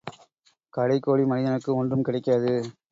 கடை 0.73 0.99
கோடி 0.99 1.25
மனிதனுக்கு 1.25 1.75
ஒன்றும் 1.75 2.01
கிடைக்காது. 2.01 2.53